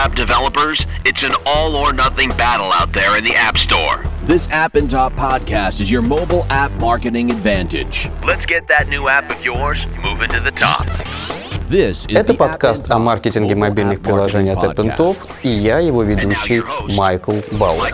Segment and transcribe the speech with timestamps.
[0.00, 4.02] app developers, it's an all or nothing battle out there in the App Store.
[4.22, 8.08] This App and Top podcast is your mobile app marketing advantage.
[8.24, 10.86] Let's get that new app of yours moving to the top.
[11.68, 14.64] This is Это the App подкаст and о Top маркетинге mobile мобильных app приложений от
[14.64, 15.40] marketing AppnTop, podcast.
[15.42, 17.92] и я, его And now ведущий your host, Майкл Бауэр.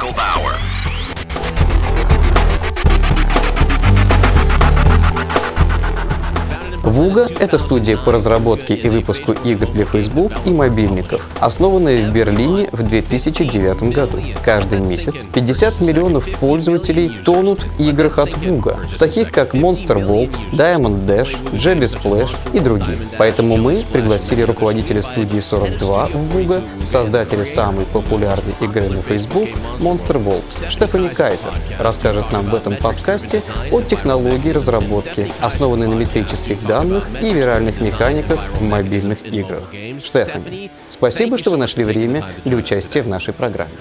[6.88, 12.70] Вуга– это студия по разработке и выпуску игр для Facebook и мобильников, основанная в Берлине
[12.72, 14.20] в 2009 году.
[14.42, 21.06] Каждый месяц 50 миллионов пользователей тонут в играх от Вуга, таких как Monster Vault, Diamond
[21.06, 22.98] Dash, Jabby Splash и других.
[23.18, 29.50] Поэтому мы пригласили руководителя студии 42 в Вуга, создателя самой популярной игры на Facebook
[29.80, 33.44] Monster Vault, Штефани Кайзер, расскажет нам в этом подкасте
[33.74, 36.77] о технологии разработки, основанной на метрических данных
[37.22, 39.72] и виральных механиках в мобильных играх.
[40.04, 43.72] Штефани, спасибо, что вы нашли время для участия в нашей программе.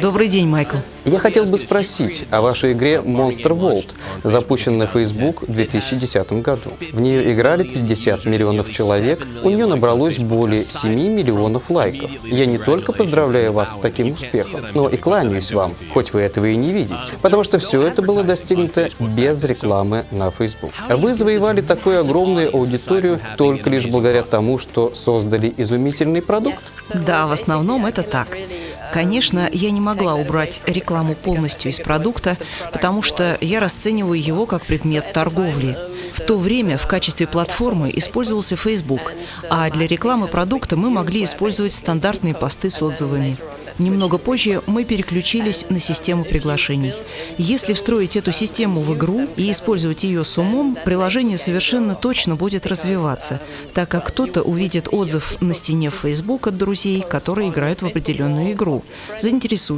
[0.00, 0.78] Добрый день, Майкл.
[1.04, 3.90] Я хотел бы спросить о вашей игре Monster Vault,
[4.24, 6.70] запущенной на Facebook в 2010 году.
[6.92, 12.10] В нее играли 50 миллионов человек, у нее набралось более 7 миллионов лайков.
[12.24, 16.46] Я не только поздравляю вас с таким успехом, но и кланяюсь вам, хоть вы этого
[16.46, 20.72] и не видите, потому что все это было достигнуто без рекламы на Facebook.
[20.88, 26.62] Вы завоевали такую огромную аудиторию только лишь благодаря тому, что создали изумительный продукт?
[26.94, 28.38] Да, в основном это так.
[28.92, 32.38] Конечно, я не могла убрать рекламу полностью из продукта,
[32.72, 35.76] потому что я расцениваю его как предмет торговли.
[36.12, 39.12] В то время в качестве платформы использовался Facebook,
[39.50, 43.36] а для рекламы продукта мы могли использовать стандартные посты с отзывами.
[43.78, 46.92] Немного позже мы переключились на систему приглашений.
[47.38, 52.66] Если встроить эту систему в игру и использовать ее с умом, приложение совершенно точно будет
[52.66, 53.40] развиваться,
[53.72, 58.84] так как кто-то увидит отзыв на стене Facebook от друзей, которые играют в определенную игру,
[59.18, 59.71] заинтересуется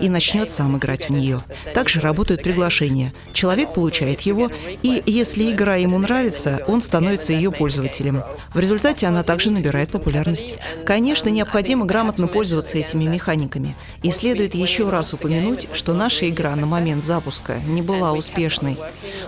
[0.00, 1.40] и начнет сам играть в нее.
[1.74, 3.12] Также работают приглашения.
[3.32, 4.50] Человек получает его,
[4.82, 8.22] и если игра ему нравится, он становится ее пользователем.
[8.54, 10.54] В результате она также набирает популярность.
[10.84, 13.76] Конечно, необходимо грамотно пользоваться этими механиками.
[14.02, 18.78] И следует еще раз упомянуть, что наша игра на момент запуска не была успешной.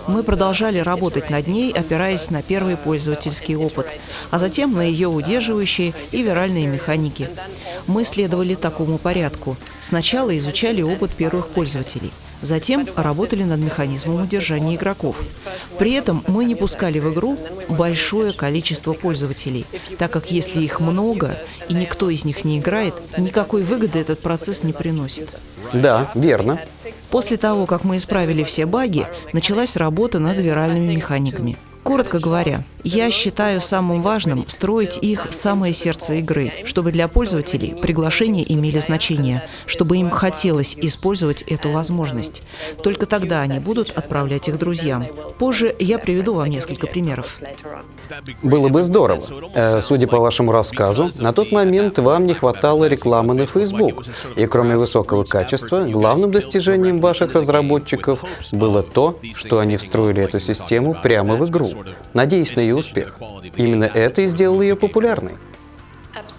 [0.07, 3.87] Мы продолжали работать над ней, опираясь на первый пользовательский опыт,
[4.31, 7.29] а затем на ее удерживающие и виральные механики.
[7.87, 9.57] Мы следовали такому порядку.
[9.81, 10.04] Сначала
[10.37, 12.11] изучали опыт первых пользователей.
[12.41, 15.23] Затем работали над механизмом удержания игроков.
[15.79, 17.37] При этом мы не пускали в игру
[17.69, 19.65] большое количество пользователей,
[19.97, 21.37] так как если их много
[21.69, 25.35] и никто из них не играет, никакой выгоды этот процесс не приносит.
[25.73, 26.59] Да, верно.
[27.09, 31.57] После того, как мы исправили все баги, началась работа над виральными механиками.
[31.85, 37.75] Коротко говоря, я считаю самым важным встроить их в самое сердце игры, чтобы для пользователей
[37.75, 42.41] приглашения имели значение, чтобы им хотелось использовать эту возможность.
[42.81, 45.05] Только тогда они будут отправлять их друзьям.
[45.37, 47.39] Позже я приведу вам несколько примеров.
[48.41, 49.23] Было бы здорово.
[49.53, 54.05] Э, Судя по вашему рассказу, на тот момент вам не хватало рекламы на Facebook.
[54.35, 60.95] И кроме высокого качества, главным достижением ваших разработчиков было то, что они встроили эту систему
[61.01, 61.74] прямо в игру,
[62.13, 63.19] надеясь на ее успех.
[63.55, 65.33] Именно это и сделало ее популярной.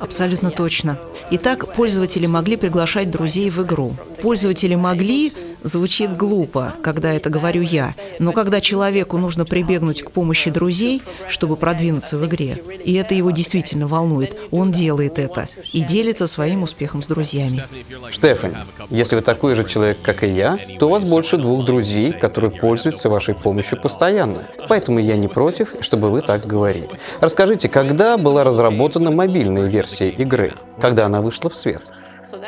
[0.00, 0.98] Абсолютно точно.
[1.30, 3.94] Итак, пользователи могли приглашать друзей в игру.
[4.22, 5.32] Пользователи могли
[5.66, 11.56] звучит глупо, когда это говорю я, но когда человеку нужно прибегнуть к помощи друзей, чтобы
[11.56, 17.02] продвинуться в игре, и это его действительно волнует, он делает это и делится своим успехом
[17.02, 17.66] с друзьями.
[18.10, 18.56] Штефани,
[18.90, 22.50] если вы такой же человек, как и я, то у вас больше двух друзей, которые
[22.52, 24.46] пользуются вашей помощью постоянно.
[24.68, 26.90] Поэтому я не против, чтобы вы так говорили.
[27.20, 30.52] Расскажите, когда была разработана мобильная версия игры?
[30.80, 31.82] Когда она вышла в свет?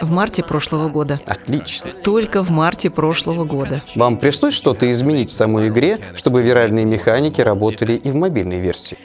[0.01, 1.21] В марте прошлого года.
[1.27, 1.91] Отлично.
[2.03, 3.83] Только в марте прошлого года.
[3.95, 8.97] Вам пришлось что-то изменить в самой игре, чтобы виральные механики работали и в мобильной версии?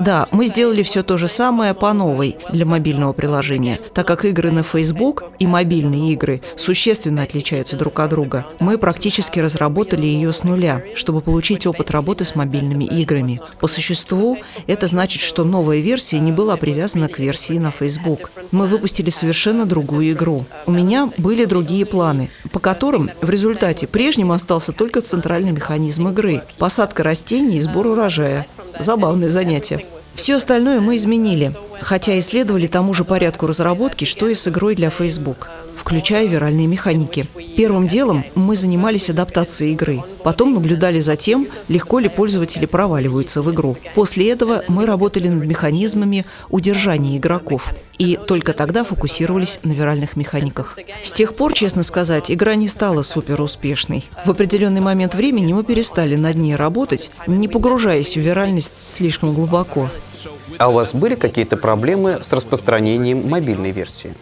[0.00, 3.78] Да, мы сделали все то же самое по новой для мобильного приложения.
[3.94, 9.40] Так как игры на Facebook и мобильные игры существенно отличаются друг от друга, мы практически
[9.40, 13.40] разработали ее с нуля, чтобы получить опыт работы с мобильными играми.
[13.60, 18.30] По существу, это значит, что новая версия не была привязана к версии на Facebook.
[18.50, 20.44] Мы выпустили совершенно другую игру.
[20.66, 26.42] У меня были другие планы, по которым в результате прежним остался только центральный механизм игры–
[26.58, 28.46] посадка растений и сбор урожая.
[28.78, 29.84] Забавное занятие.
[30.14, 34.90] Все остальное мы изменили, хотя исследовали тому же порядку разработки, что и с игрой для
[34.90, 35.48] Facebook.
[35.88, 37.24] Включая виральные механики.
[37.56, 40.04] Первым делом мы занимались адаптацией игры.
[40.22, 43.74] Потом наблюдали за тем, легко ли пользователи проваливаются в игру.
[43.94, 47.72] После этого мы работали над механизмами удержания игроков.
[47.96, 50.78] И только тогда фокусировались на виральных механиках.
[51.02, 54.04] С тех пор, честно сказать, игра не стала супер успешной.
[54.26, 59.88] В определенный момент времени мы перестали над ней работать, не погружаясь в виральность слишком глубоко.
[60.58, 64.14] А у вас были какие-то проблемы с распространением мобильной версии?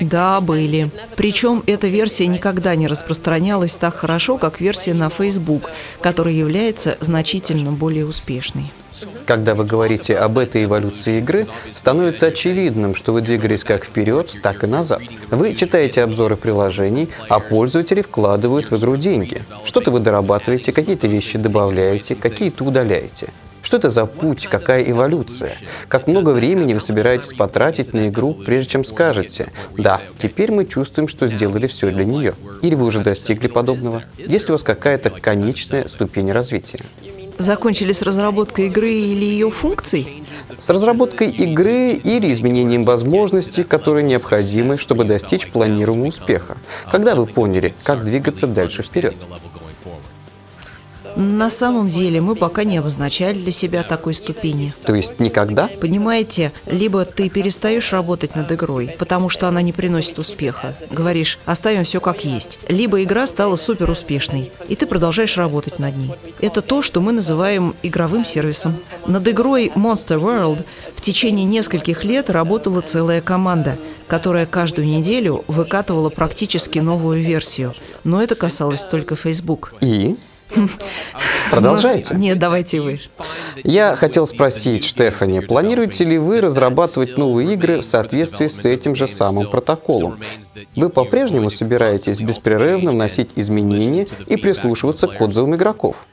[0.00, 0.90] Да, были.
[1.16, 5.70] Причем эта версия никогда не распространялась так хорошо, как версия на Facebook,
[6.00, 8.72] которая является значительно более успешной.
[9.26, 14.64] Когда вы говорите об этой эволюции игры, становится очевидным, что вы двигались как вперед, так
[14.64, 15.00] и назад.
[15.30, 19.42] Вы читаете обзоры приложений, а пользователи вкладывают в игру деньги.
[19.64, 23.28] Что-то вы дорабатываете, какие-то вещи добавляете, какие-то удаляете.
[23.62, 25.52] Что это за путь, какая эволюция?
[25.88, 31.08] Как много времени вы собираетесь потратить на игру, прежде чем скажете, да, теперь мы чувствуем,
[31.08, 32.34] что сделали все для нее?
[32.62, 34.04] Или вы уже достигли подобного?
[34.16, 36.80] Есть ли у вас какая-то конечная ступень развития?
[37.38, 40.24] Закончили с разработкой игры или ее функций?
[40.58, 46.58] С разработкой игры или изменением возможностей, которые необходимы, чтобы достичь планируемого успеха.
[46.90, 49.14] Когда вы поняли, как двигаться дальше вперед?
[51.16, 54.72] На самом деле мы пока не обозначали для себя такой ступени.
[54.84, 55.68] То есть никогда?
[55.80, 60.76] Понимаете, либо ты перестаешь работать над игрой, потому что она не приносит успеха.
[60.90, 62.64] Говоришь, оставим все как есть.
[62.68, 66.12] Либо игра стала супер успешной, и ты продолжаешь работать над ней.
[66.40, 68.76] Это то, что мы называем игровым сервисом.
[69.06, 70.64] Над игрой Monster World
[70.94, 77.74] в течение нескольких лет работала целая команда, которая каждую неделю выкатывала практически новую версию.
[78.04, 79.72] Но это касалось только Facebook.
[79.80, 80.16] И?
[81.50, 82.14] Продолжайте.
[82.14, 83.00] Нет, давайте вы.
[83.62, 89.06] Я хотел спросить, Штефани, планируете ли вы разрабатывать новые игры в соответствии с этим же
[89.06, 90.18] самым протоколом?
[90.76, 96.06] Вы по-прежнему собираетесь беспрерывно вносить изменения и прислушиваться к отзывам игроков?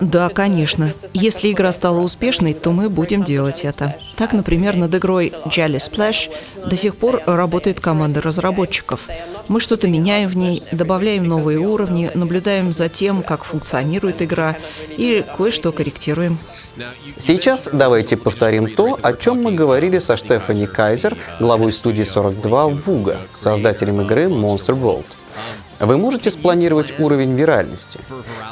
[0.00, 0.92] Да, конечно.
[1.14, 3.96] Если игра стала успешной, то мы будем делать это.
[4.16, 6.30] Так, например, над игрой Jelly Splash
[6.68, 9.08] до сих пор работает команда разработчиков.
[9.48, 14.56] Мы что-то меняем в ней, добавляем новые уровни, наблюдаем за тем, как функционирует игра,
[14.88, 16.38] и кое-что корректируем.
[17.18, 23.18] Сейчас давайте повторим то, о чем мы говорили со Штефани Кайзер, главой студии 42 Вуга,
[23.32, 25.06] создателем игры Monster World.
[25.82, 27.98] Вы можете спланировать уровень виральности.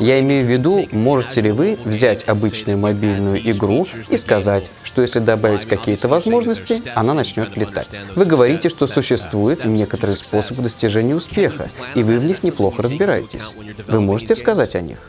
[0.00, 5.21] Я имею в виду, можете ли вы взять обычную мобильную игру и сказать, что если
[5.21, 7.91] добавить какие-то возможности, она начнет летать.
[8.17, 13.55] Вы говорите, что существуют некоторые способы достижения успеха, и вы в них неплохо разбираетесь.
[13.87, 15.09] Вы можете рассказать о них?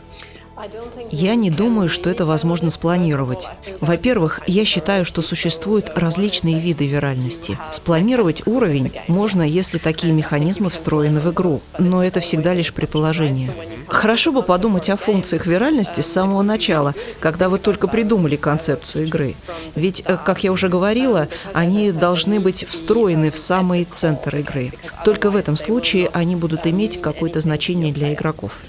[1.10, 3.48] Я не думаю, что это возможно спланировать.
[3.80, 7.58] Во-первых, я считаю, что существуют различные виды виральности.
[7.70, 13.52] Спланировать уровень можно, если такие механизмы встроены в игру, но это всегда лишь предположение.
[13.88, 19.34] Хорошо бы подумать о функциях виральности с самого начала, когда вы только придумали концепцию игры.
[19.74, 24.72] Ведь, э, как я уже говорила, они должны быть встроены в самый центр игры.
[25.04, 28.60] Только в этом случае они будут иметь какое-то значение для игроков.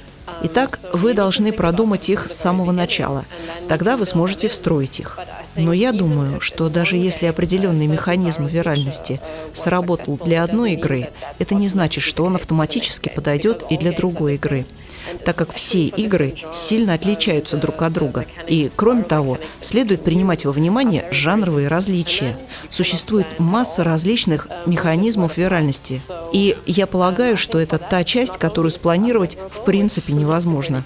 [0.41, 3.25] Итак, вы должны продумать их с самого начала.
[3.67, 5.19] Тогда вы сможете встроить их.
[5.55, 9.21] Но я думаю, что даже если определенный механизм виральности
[9.53, 11.09] сработал для одной игры,
[11.39, 14.65] это не значит, что он автоматически подойдет и для другой игры
[15.25, 18.25] так как все игры сильно отличаются друг от друга.
[18.47, 22.37] И, кроме того, следует принимать во внимание жанровые различия.
[22.69, 26.01] Существует масса различных механизмов виральности.
[26.31, 30.83] И я полагаю, что это та часть, которую спланировать в принципе невозможно.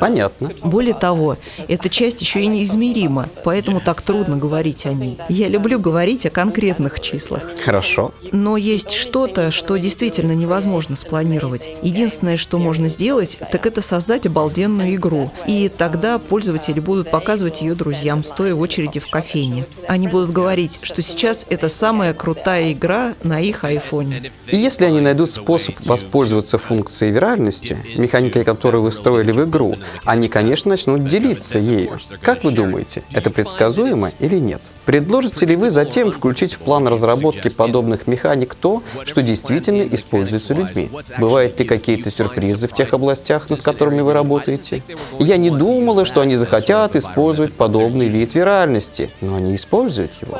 [0.00, 0.50] Понятно.
[0.62, 1.36] Более того,
[1.68, 5.18] эта часть еще и неизмерима, поэтому так трудно говорить о ней.
[5.28, 7.42] Я люблю говорить о конкретных числах.
[7.64, 8.12] Хорошо.
[8.32, 11.70] Но есть что-то, что действительно невозможно спланировать.
[11.82, 15.30] Единственное, что можно сделать, так это создать обалденную игру.
[15.46, 19.66] И тогда пользователи будут показывать ее друзьям, стоя в очереди в кофейне.
[19.88, 24.32] Они будут говорить, что сейчас это самая крутая игра на их айфоне.
[24.48, 29.73] И если они найдут способ воспользоваться функцией виральности, механикой которой вы строили в игру,
[30.04, 31.98] они, конечно, начнут делиться ею.
[32.22, 34.60] Как вы думаете, это предсказуемо или нет?
[34.84, 40.90] Предложите ли вы затем включить в план разработки подобных механик то, что действительно используется людьми?
[41.18, 44.82] Бывают ли какие-то сюрпризы в тех областях, над которыми вы работаете?
[45.18, 50.38] Я не думала, что они захотят использовать подобный вид виральности, но они используют его.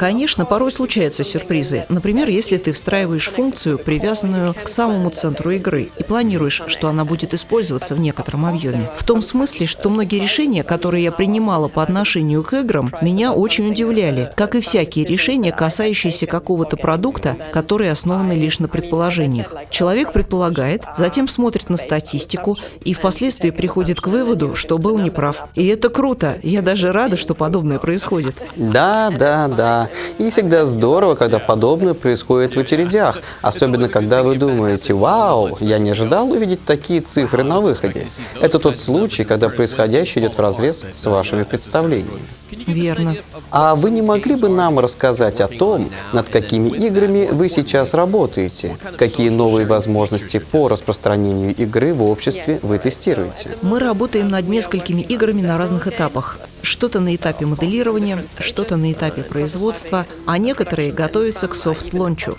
[0.00, 1.84] Конечно, порой случаются сюрпризы.
[1.90, 7.34] Например, если ты встраиваешь функцию, привязанную к самому центру игры, и планируешь, что она будет
[7.34, 8.90] использоваться в некотором объеме.
[8.96, 13.70] В том смысле, что многие решения, которые я принимала по отношению к играм, меня очень
[13.70, 19.52] удивляли, как и всякие решения, касающиеся какого-то продукта, которые основаны лишь на предположениях.
[19.68, 25.46] Человек предполагает, затем смотрит на статистику и впоследствии приходит к выводу, что был неправ.
[25.54, 26.38] И это круто.
[26.42, 28.42] Я даже рада, что подобное происходит.
[28.56, 29.89] Да, да, да.
[30.18, 33.18] И всегда здорово, когда подобное происходит в очередях.
[33.42, 38.08] Особенно, когда вы думаете, вау, я не ожидал увидеть такие цифры на выходе.
[38.40, 42.20] Это тот случай, когда происходящее идет в разрез с вашими представлениями.
[42.50, 43.16] Верно.
[43.50, 48.76] А вы не могли бы нам рассказать о том, над какими играми вы сейчас работаете?
[48.98, 53.56] Какие новые возможности по распространению игры в обществе вы тестируете?
[53.62, 56.38] Мы работаем над несколькими играми на разных этапах.
[56.62, 59.79] Что-то на этапе моделирования, что-то на этапе производства,
[60.26, 62.36] а некоторые готовятся к софт-лончу.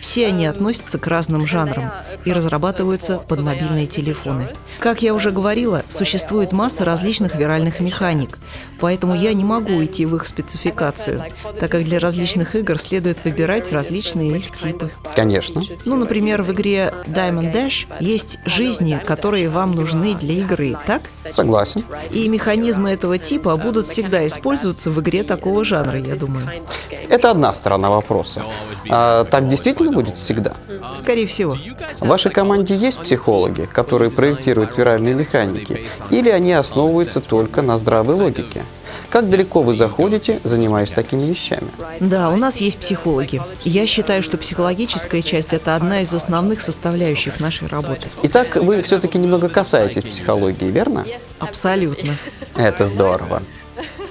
[0.00, 1.92] Все они относятся к разным жанрам
[2.24, 4.48] и разрабатываются под мобильные телефоны.
[4.78, 8.38] Как я уже говорила, существует масса различных виральных механик,
[8.80, 11.24] поэтому я не могу идти в их спецификацию,
[11.58, 14.90] так как для различных игр следует выбирать различные их типы.
[15.14, 15.62] Конечно.
[15.84, 21.02] Ну, например, в игре Diamond Dash есть жизни, которые вам нужны для игры, так?
[21.30, 21.84] Согласен.
[22.10, 26.48] И механизмы этого типа будут всегда использоваться в игре такого жанра, я думаю.
[27.08, 28.44] Это одна сторона вопроса.
[28.90, 30.54] А так действительно будет всегда?
[30.94, 31.56] Скорее всего.
[32.00, 38.14] В вашей команде есть психологи, которые проектируют виральные механики, или они основываются только на здравой
[38.14, 38.62] логике?
[39.10, 41.68] Как далеко вы заходите, занимаясь такими вещами?
[42.00, 43.42] Да, у нас есть психологи.
[43.64, 48.08] Я считаю, что психологическая часть– это одна из основных составляющих нашей работы.
[48.22, 51.06] Итак, вы все-таки немного касаетесь психологии, верно?
[51.38, 52.14] Абсолютно.
[52.56, 53.42] Это здорово.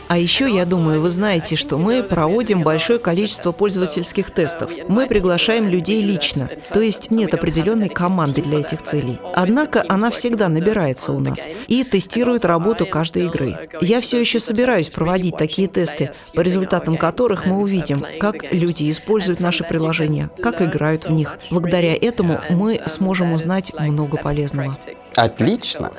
[0.07, 4.71] А еще, я думаю, вы знаете, что мы проводим большое количество пользовательских тестов.
[4.87, 9.17] Мы приглашаем людей лично, то есть нет определенной команды для этих целей.
[9.33, 13.69] Однако она всегда набирается у нас и тестирует работу каждой игры.
[13.81, 19.39] Я все еще собираюсь проводить такие тесты, по результатам которых мы увидим, как люди используют
[19.39, 21.37] наши приложения, как играют в них.
[21.51, 24.77] Благодаря этому мы сможем узнать много полезного.
[25.15, 25.91] Отлично.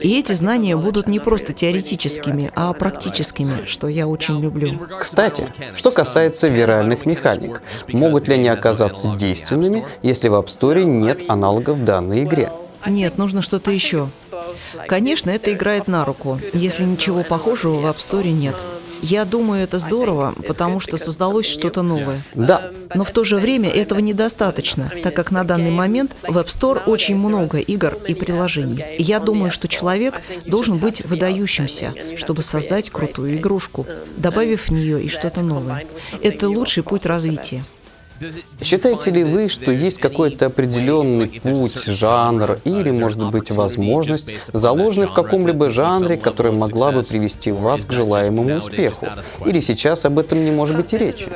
[0.00, 3.35] И эти знания будут не просто теоретическими, а практическими,
[3.66, 4.80] что я очень люблю.
[5.00, 11.24] Кстати, что касается виральных механик, могут ли они оказаться действенными, если в App Store нет
[11.28, 12.50] аналогов данной игре?
[12.86, 14.08] Нет, нужно что-то еще.
[14.88, 18.56] Конечно, это играет на руку, если ничего похожего в App Store нет.
[19.02, 22.20] Я думаю, это здорово, потому что создалось что-то новое.
[22.34, 22.70] Да.
[22.94, 26.82] Но в то же время этого недостаточно, так как на данный момент в App Store
[26.86, 28.84] очень много игр и приложений.
[28.98, 33.86] И я думаю, что человек должен быть выдающимся, чтобы создать крутую игрушку,
[34.16, 35.86] добавив в нее и что-то новое.
[36.22, 37.64] Это лучший путь развития.
[38.62, 45.14] Считаете ли вы, что есть какой-то определенный путь, жанр или, может быть, возможность, заложенная в
[45.14, 49.06] каком-либо жанре, которая могла бы привести вас к желаемому успеху?
[49.44, 51.28] Или сейчас об этом не может быть и речи?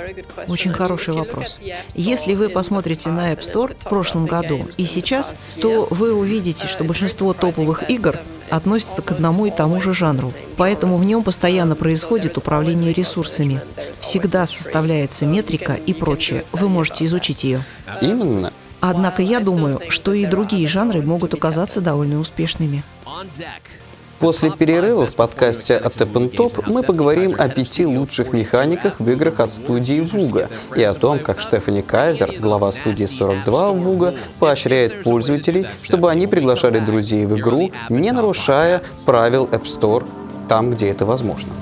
[0.49, 1.59] Очень хороший вопрос.
[1.95, 6.85] Если вы посмотрите на App Store в прошлом году и сейчас, то вы увидите, что
[6.85, 8.19] большинство топовых игр
[8.51, 10.33] относятся к одному и тому же жанру.
[10.57, 13.61] Поэтому в нем постоянно происходит управление ресурсами.
[14.01, 16.45] Всегда составляется метрика и прочее.
[16.53, 17.65] Вы можете изучить ее.
[18.01, 18.53] Именно.
[18.81, 22.83] Однако я думаю, что и другие жанры могут оказаться довольно успешными.
[24.21, 29.41] После перерыва в подкасте от Tap Top мы поговорим о пяти лучших механиках в играх
[29.41, 35.67] от студии Вуга и о том, как Штефани Кайзер, глава студии 42 Вуга, поощряет пользователей,
[35.83, 40.07] чтобы они приглашали друзей в игру, не нарушая правил App Store
[40.49, 41.55] там, где это возможно.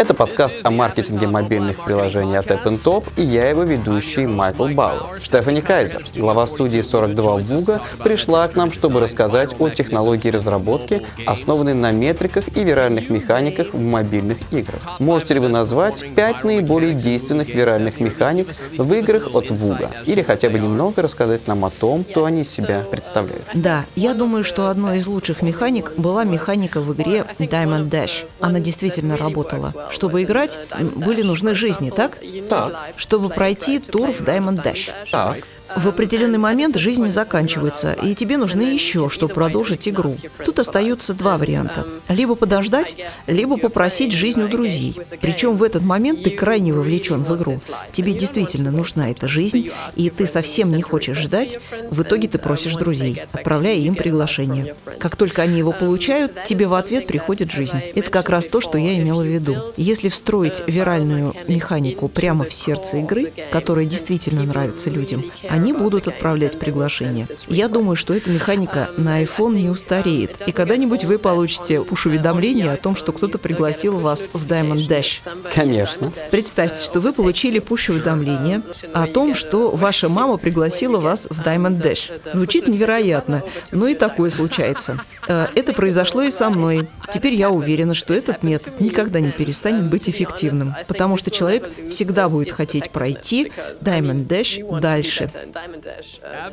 [0.00, 5.20] Это подкаст о маркетинге мобильных приложений от App Top, и я его ведущий Майкл Бауэр.
[5.22, 11.74] Штефани Кайзер, глава студии 42 Вуга, пришла к нам, чтобы рассказать о технологии разработки, основанной
[11.74, 14.80] на метриках и виральных механиках в мобильных играх.
[15.00, 19.90] Можете ли вы назвать пять наиболее действенных виральных механик в играх от Вуга?
[20.06, 23.44] Или хотя бы немного рассказать нам о том, кто они себя представляют?
[23.52, 28.26] Да, я думаю, что одной из лучших механик была механика в игре Diamond Dash.
[28.40, 29.74] Она действительно работала.
[29.90, 30.58] Чтобы играть,
[30.94, 32.18] были нужны жизни, так?
[32.48, 32.94] Так.
[32.96, 34.90] Чтобы пройти тур в Diamond Dash.
[35.10, 35.38] Так.
[35.76, 40.14] В определенный момент жизни заканчивается, и тебе нужны еще, чтобы продолжить игру.
[40.44, 41.86] Тут остаются два варианта.
[42.08, 42.96] Либо подождать,
[43.26, 44.96] либо попросить жизнь у друзей.
[45.20, 47.56] Причем в этот момент ты крайне вовлечен в игру.
[47.92, 51.58] Тебе действительно нужна эта жизнь, и ты совсем не хочешь ждать.
[51.90, 54.74] В итоге ты просишь друзей, отправляя им приглашение.
[54.98, 57.78] Как только они его получают, тебе в ответ приходит жизнь.
[57.94, 59.56] Это как раз то, что я имела в виду.
[59.76, 66.58] Если встроить виральную механику прямо в сердце игры, которая действительно нравится людям, они будут отправлять
[66.58, 67.26] приглашения.
[67.48, 72.76] Я думаю, что эта механика на iPhone не устареет, и когда-нибудь вы получите пуш-уведомление о
[72.76, 75.28] том, что кто-то пригласил вас в Diamond Dash.
[75.54, 76.12] Конечно.
[76.30, 78.62] Представьте, что вы получили пуш-уведомление
[78.92, 82.12] о том, что ваша мама пригласила вас в Diamond Dash.
[82.32, 84.98] Звучит невероятно, но и такое случается.
[85.28, 86.88] Э, это произошло и со мной.
[87.12, 92.28] Теперь я уверена, что этот метод никогда не перестанет быть эффективным, потому что человек всегда
[92.28, 93.52] будет хотеть пройти
[93.82, 95.28] Diamond Dash дальше.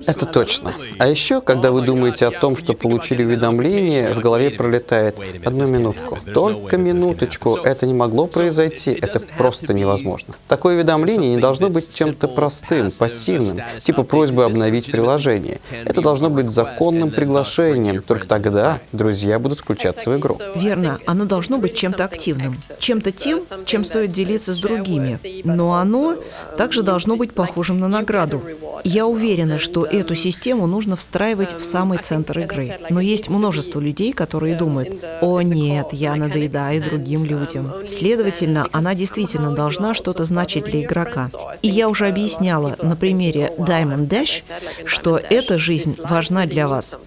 [0.06, 0.74] Это точно.
[1.00, 6.20] А еще, когда вы думаете о том, что получили уведомление, в голове пролетает «одну минутку».
[6.34, 7.56] Только минуточку.
[7.56, 8.92] Это не могло произойти.
[8.92, 10.36] Это просто невозможно.
[10.48, 15.60] Такое уведомление не должно быть чем-то простым, пассивным, типа просьбы обновить приложение.
[15.72, 18.02] Это должно быть законным приглашением.
[18.02, 20.38] Только тогда друзья будут включаться в игру.
[20.56, 25.20] Верно, оно должно быть чем-то активным, чем-то тем, чем стоит делиться с другими.
[25.44, 26.18] Но оно
[26.58, 28.44] также должно быть похожим на награду.
[28.90, 32.80] Я уверена, что эту систему нужно встраивать в самый центр игры.
[32.90, 37.86] Но есть множество людей, которые думают, о нет, я надоедаю другим людям.
[37.86, 41.28] Следовательно, она действительно должна что-то значить для игрока.
[41.62, 44.50] И я уже объясняла на примере Diamond Dash,
[44.86, 46.98] что эта жизнь важна для вас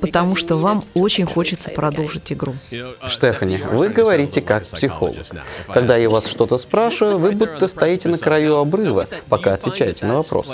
[0.00, 2.54] потому что вам очень хочется продолжить игру.
[3.06, 5.26] Штефани, вы говорите как психолог.
[5.72, 10.48] Когда я вас что-то спрашиваю, вы будто стоите на краю обрыва, пока отвечаете на вопрос.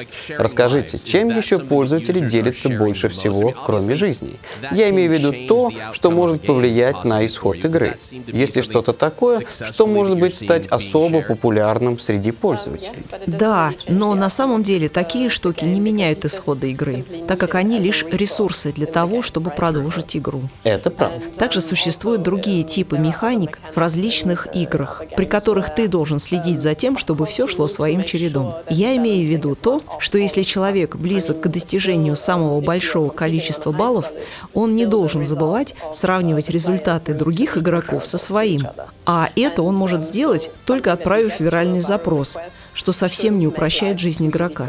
[0.75, 4.35] Расскажите, чем еще пользователи делятся больше всего, кроме жизни?
[4.73, 7.97] Я имею в виду то, что может повлиять на исход игры.
[8.26, 13.04] Если что-то такое, что может быть стать особо популярным среди пользователей.
[13.26, 18.04] Да, но на самом деле такие штуки не меняют исхода игры, так как они лишь
[18.11, 20.43] ресурсы для того, чтобы продолжить игру.
[20.64, 21.21] Это правда.
[21.37, 26.99] Также существуют другие типы механик в различных играх, при которых ты должен следить за тем,
[26.99, 28.57] чтобы все шло своим чередом.
[28.69, 30.63] Я имею в виду то, что если человек
[30.97, 34.06] близок к достижению самого большого количества баллов,
[34.52, 38.62] он не должен забывать сравнивать результаты других игроков со своим.
[39.06, 42.38] А это он может сделать, только отправив виральный запрос,
[42.73, 44.69] что совсем не упрощает жизнь игрока.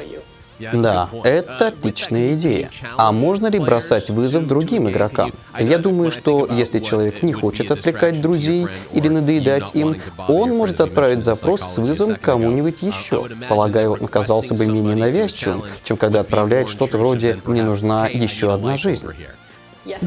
[0.59, 2.69] Да, это отличная идея.
[2.97, 5.33] А можно ли бросать вызов другим игрокам?
[5.59, 11.19] Я думаю, что если человек не хочет отвлекать друзей или надоедать им, он может отправить
[11.19, 13.27] запрос с вызовом кому-нибудь еще.
[13.49, 18.77] Полагаю, он оказался бы менее навязчивым, чем когда отправляет что-то вроде «мне нужна еще одна
[18.77, 19.07] жизнь».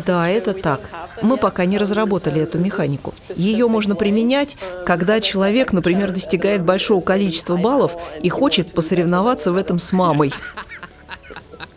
[0.06, 0.80] Да, это так.
[1.22, 3.12] Мы пока не разработали эту механику.
[3.34, 9.78] Ее можно применять, когда человек, например, достигает большого количества баллов и хочет посоревноваться в этом
[9.78, 10.32] с мамой.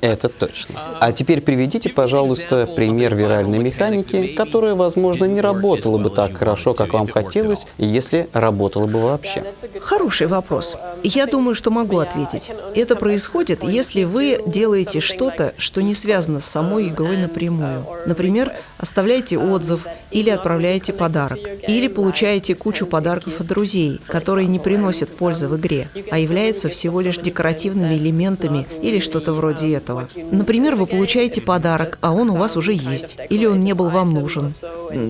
[0.02, 0.76] Это точно.
[1.00, 6.94] А теперь приведите, пожалуйста, пример виральной механики, которая, возможно, не работала бы так хорошо, как
[6.94, 9.44] вам хотелось, если работала бы вообще.
[9.80, 10.76] Хороший вопрос.
[11.04, 12.52] Я думаю, что могу ответить.
[12.74, 17.86] Это происходит, если вы делаете что-то, что не связано с самой игрой напрямую.
[18.08, 21.40] Например, оставляете отзыв или отправляете подарок.
[21.68, 27.02] Или получаете кучу подарков от друзей, которые не приносят пользы в игре, а являются всего
[27.02, 30.08] лишь декоративными элементами или что-то вроде этого этого.
[30.32, 34.14] Например, вы получаете подарок, а он у вас уже есть, или он не был вам
[34.14, 34.50] нужен,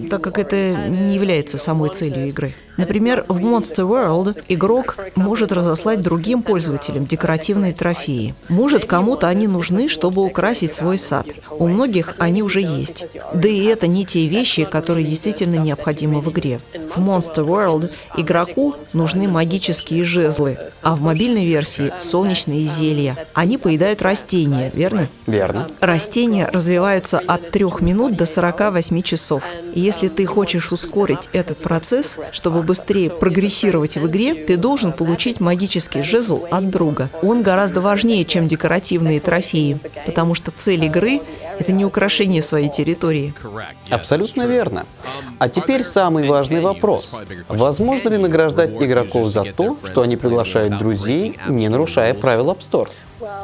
[0.09, 2.53] так как это не является самой целью игры.
[2.77, 8.33] Например, в Monster World игрок может разослать другим пользователям декоративные трофеи.
[8.49, 11.27] Может, кому-то они нужны, чтобы украсить свой сад.
[11.51, 13.17] У многих они уже есть.
[13.33, 16.59] Да и это не те вещи, которые действительно необходимы в игре.
[16.95, 23.15] В Monster World игроку нужны магические жезлы, а в мобильной версии– солнечные зелья.
[23.33, 25.07] Они поедают растения, верно?
[25.27, 25.69] Верно.
[25.79, 29.43] Растения развиваются от 3 минут до 48 часов.
[29.73, 35.39] И если ты хочешь ускорить этот процесс, чтобы быстрее прогрессировать в игре, ты должен получить
[35.39, 37.09] магический жезл от друга.
[37.21, 41.21] Он гораздо важнее, чем декоративные трофеи, потому что цель игры—
[41.59, 43.33] это не украшение своей территории.
[43.89, 44.85] Абсолютно верно.
[45.39, 47.19] А теперь самый важный вопрос.
[47.47, 52.89] Возможно ли награждать игроков за то, что они приглашают друзей, не нарушая правил App Store?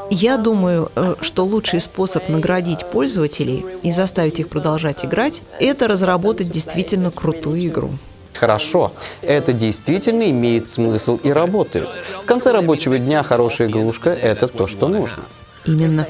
[0.09, 6.49] Я думаю, э, что лучший способ наградить пользователей и заставить их продолжать играть– это разработать
[6.49, 7.91] действительно крутую игру.
[8.33, 11.89] Хорошо, это действительно имеет смысл и работает.
[12.21, 15.23] В конце рабочего дня хорошая игрушка– это то, что нужно.
[15.67, 16.07] Именно.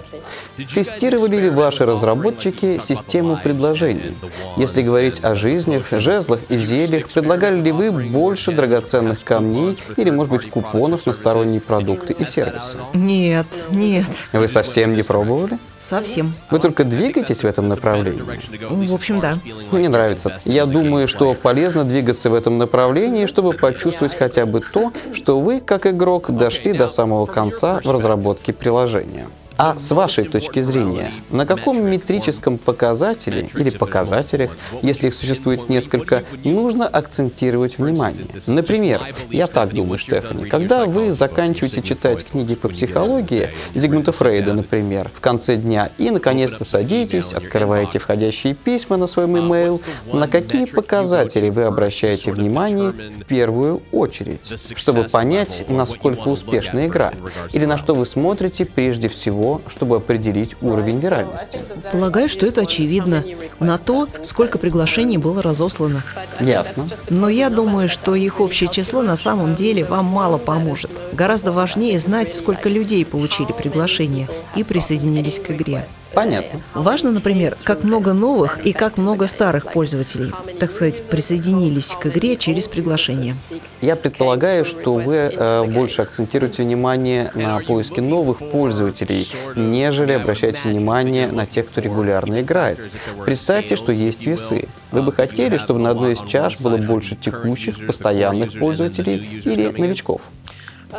[0.73, 4.15] Тестировали ли ваши разработчики систему предложений?
[4.55, 10.31] Если говорить о жизнях, жезлах и зельях, предлагали ли вы больше драгоценных камней или, может
[10.31, 12.77] быть, купонов на сторонние продукты и сервисы?
[12.93, 15.59] Нет, нет, Вы совсем не пробовали?
[15.79, 16.35] совсем.
[16.49, 18.23] Вы только двигаетесь в этом направлении?
[18.69, 19.37] В общем, да.
[19.71, 20.39] Мне нравится.
[20.45, 25.61] Я думаю, что полезно двигаться в этом направлении, чтобы почувствовать хотя бы то, что вы,
[25.61, 29.27] как игрок, дошли до самого конца в разработке приложения.
[29.57, 36.23] А с вашей точки зрения, на каком метрическом показателе или показателях, если их существует несколько,
[36.43, 38.27] нужно акцентировать внимание?
[38.45, 45.09] Например, я так думаю, Штефани, когда вы заканчиваете читать книги по психологии, Зигмунда Фрейда, например,
[45.13, 51.49] в конце дня, и наконец-то садитесь, открываете входящие письма на свой имейл, на какие показатели
[51.49, 57.13] вы обращаете внимание в первую очередь, чтобы понять, насколько успешна игра,
[57.53, 61.59] или на что вы смотрите прежде всего, чтобы определить уровень виральности.
[61.91, 63.23] Полагаю, что это очевидно.
[63.59, 66.03] На то, сколько приглашений было разослано.
[66.39, 66.87] Ясно.
[67.09, 70.91] Но я думаю, что их общее число на самом деле вам мало поможет.
[71.13, 75.87] Гораздо важнее знать, сколько людей получили приглашение и присоединились к игре.
[76.13, 76.61] Понятно.
[76.73, 82.35] Важно, например, как много новых и как много старых пользователей, так сказать, присоединились к игре
[82.35, 83.35] через приглашение.
[83.81, 91.27] Я предполагаю, что вы э, больше акцентируете внимание на поиске новых пользователей, нежели обращаете внимание
[91.27, 92.91] на тех, кто регулярно играет.
[93.25, 94.67] Представьте, что есть весы.
[94.91, 100.21] Вы бы хотели, чтобы на одной из чаш было больше текущих, постоянных пользователей или новичков?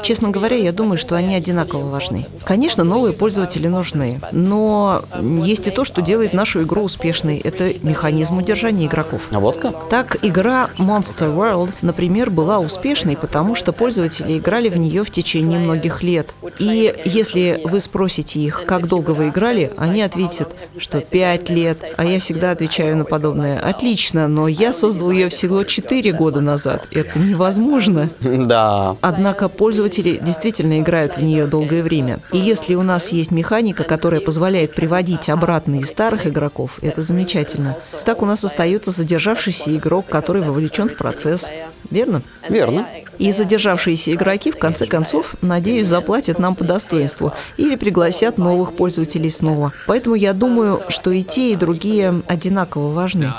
[0.03, 2.27] Честно говоря, я думаю, что они одинаково важны.
[2.45, 5.03] Конечно, новые пользователи нужны, но
[5.43, 7.39] есть и то, что делает нашу игру успешной.
[7.39, 9.29] Это механизм удержания игроков.
[9.33, 9.89] А вот как?
[9.89, 15.59] Так, игра Monster World, например, была успешной, потому что пользователи играли в нее в течение
[15.59, 16.35] многих лет.
[16.59, 21.83] И если вы спросите их, как долго вы играли, они ответят, что 5 лет.
[21.97, 23.59] А я всегда отвечаю на подобное.
[23.59, 26.89] Отлично, но я создал ее всего 4 года назад.
[26.93, 28.11] Это невозможно.
[28.21, 28.97] Да.
[29.01, 32.21] Однако пользователи действительно играют в нее долгое время.
[32.33, 37.77] И если у нас есть механика, которая позволяет приводить обратно из старых игроков, это замечательно.
[38.05, 41.51] Так у нас остается задержавшийся игрок, который вовлечен в процесс.
[41.91, 42.23] Верно?
[42.49, 42.87] Верно.
[43.19, 49.31] И задержавшиеся игроки, в конце концов, надеюсь, заплатят нам по достоинству или пригласят новых пользователей
[49.31, 49.73] снова.
[49.87, 53.33] Поэтому я думаю, что и те, и другие одинаково важны.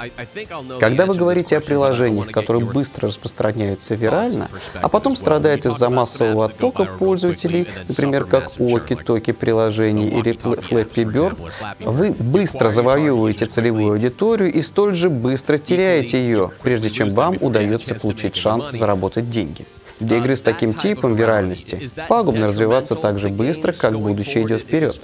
[0.80, 6.86] Когда вы говорите о приложениях, которые быстро распространяются вирально, а потом страдают из-за массового оттока
[6.86, 11.38] пользователей, например, как Оки-Токи приложений или Flappy Bird,
[11.80, 17.96] вы быстро завоевываете целевую аудиторию и столь же быстро теряете ее, прежде чем вам удается
[17.96, 19.66] получить шанс заработать деньги.
[20.00, 25.02] Для игры с таким типом виральности пагубно развиваться так же быстро, как будущее идет вперед.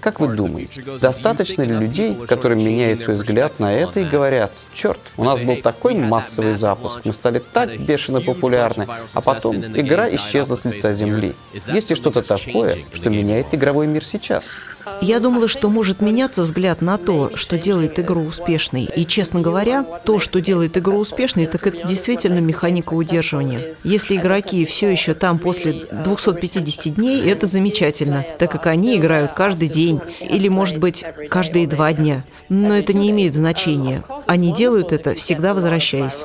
[0.00, 5.00] Как вы думаете, достаточно ли людей, которые меняют свой взгляд на это и говорят, черт,
[5.16, 10.56] у нас был такой массовый запуск, мы стали так бешено популярны, а потом игра исчезла
[10.56, 11.34] с лица земли.
[11.66, 14.46] Есть ли что-то такое, что меняет игровой мир сейчас?
[15.00, 18.84] Я думала, что может меняться взгляд на то, что делает игру успешной.
[18.84, 23.74] И, честно говоря, то, что делает игру успешной, так это действительно механика удерживания.
[23.84, 29.68] Если игроки все еще там после 250 дней, это замечательно, так как они играют каждый
[29.68, 32.24] день или, может быть, каждые два дня.
[32.48, 34.04] Но это не имеет значения.
[34.26, 36.24] Они делают это, всегда возвращаясь.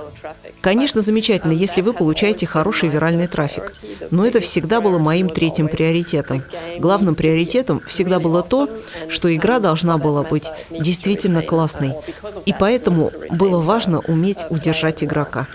[0.61, 3.73] Конечно, замечательно, если вы получаете хороший виральный трафик.
[4.11, 6.43] Но это всегда было моим третьим приоритетом.
[6.77, 8.69] Главным приоритетом всегда было то,
[9.07, 11.95] что игра должна была быть действительно классной.
[12.45, 15.47] И поэтому было важно уметь удержать игрока.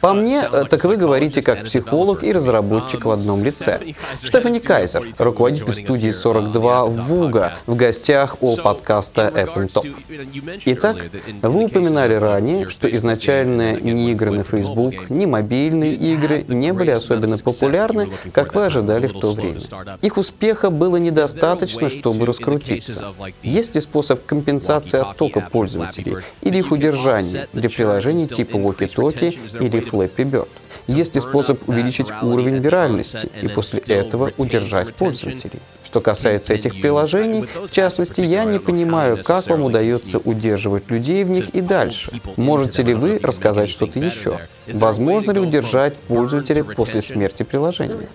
[0.00, 3.80] По мне, э, так вы говорите как психолог и разработчик в одном лице.
[4.22, 10.60] Штефани Кайзер, руководитель студии 42 Вуга, в гостях у подкаста Apple Top.
[10.66, 11.04] Итак,
[11.42, 17.38] вы упоминали ранее, что изначально ни игры на Facebook, ни мобильные игры не были особенно
[17.38, 19.60] популярны, как вы ожидали в то время.
[20.02, 23.14] Их успеха было недостаточно, чтобы раскрутиться.
[23.42, 30.30] Есть ли способ компенсации оттока пользователей или их удержания для приложений типа Walkie-Talkie или Flappy
[30.30, 30.48] Bird?
[30.86, 35.60] Есть ли способ увеличить уровень виральности и после этого удержать пользователей?
[35.84, 41.30] Что касается этих приложений, в частности, я не понимаю, как вам удается удерживать людей в
[41.30, 42.20] них и дальше.
[42.36, 44.40] Можете ли вы рассказать что-то еще?
[44.66, 48.08] Возможно ли удержать пользователя после смерти приложения?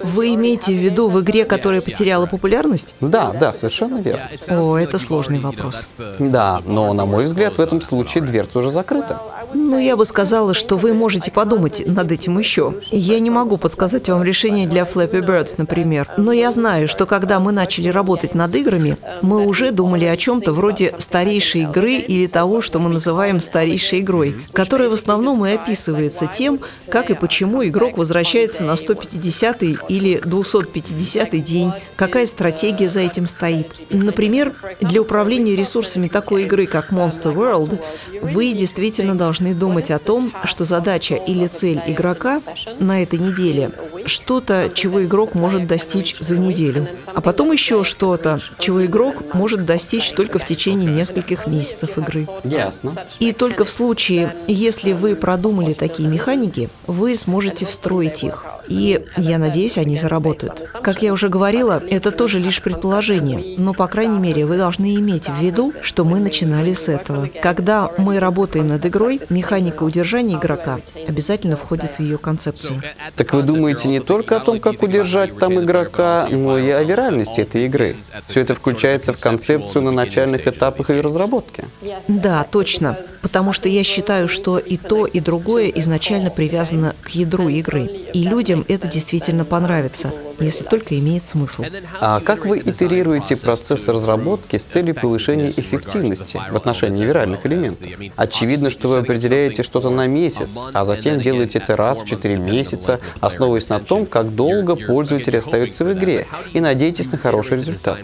[0.00, 2.94] Вы имеете в виду в игре, которая потеряла популярность?
[3.00, 4.28] Да, да, совершенно верно.
[4.48, 5.88] О, это сложный вопрос.
[6.18, 9.20] Да, но, на мой взгляд, в этом случае дверца уже закрыта.
[9.54, 12.74] Ну, я бы сказала, что вы можете подумать над этим еще.
[12.90, 16.08] Я не могу подсказать вам решение для Flappy Birds, например.
[16.16, 20.52] Но я знаю, что когда мы начали работать над играми, мы уже думали о чем-то
[20.52, 26.26] вроде старейшей игры или того, что мы называем старейшей игрой, которая в основном и описывается
[26.26, 33.26] тем, как и почему игрок возвращается на 150 или 250 день, какая стратегия за этим
[33.26, 33.72] стоит.
[33.90, 37.80] Например, для управления ресурсами такой игры, как Monster World,
[38.22, 42.40] вы действительно должны думать о том, что задача или цель игрока
[42.78, 43.70] на этой неделе
[44.06, 50.10] что-то, чего игрок может достичь за неделю, а потом еще что-то, чего игрок может достичь
[50.12, 52.26] только в течение нескольких месяцев игры.
[52.44, 52.92] Ясно.
[53.18, 58.44] И только в случае, если вы продумали такие механики, вы сможете встроить их.
[58.68, 60.70] И я надеюсь, они заработают.
[60.82, 65.28] Как я уже говорила, это тоже лишь предположение, но, по крайней мере, вы должны иметь
[65.28, 67.28] в виду, что мы начинали с этого.
[67.42, 72.82] Когда мы работаем над игрой, механика удержания игрока обязательно входит в ее концепцию.
[73.16, 77.40] Так вы думаете не только о том, как удержать там игрока, но и о виральности
[77.40, 77.96] этой игры.
[78.26, 81.64] Все это включается в концепцию на начальных этапах ее разработки.
[82.08, 82.98] Да, точно.
[83.20, 87.82] Потому что я считаю, что и то, и другое изначально привязано к ядру игры.
[88.12, 91.62] И людям это действительно понравится, если только имеет смысл.
[92.00, 97.86] А как вы итерируете процесс разработки с целью повышения эффективности в отношении виральных элементов?
[98.16, 102.98] Очевидно, что вы определяете что-то на месяц, а затем делаете это раз в 4 месяца,
[103.20, 107.98] основываясь на том, как долго пользователи остаются в игре, и надеетесь на хороший результат.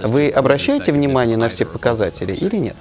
[0.00, 2.76] Вы обращаете внимание на все показатели или нет?